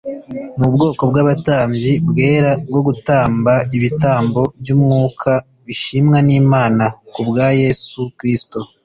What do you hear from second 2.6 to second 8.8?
bwo gutamba ibitambo by’umwuka bishimwa n’imana ku bwa yesu kristo